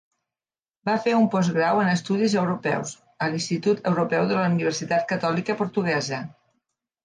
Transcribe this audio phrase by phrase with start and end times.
[0.89, 2.95] Va fer un postgrau en Estudis Europeus,
[3.27, 6.27] a l'Institut Europeu de la Universitat Catòlica Portuguesa.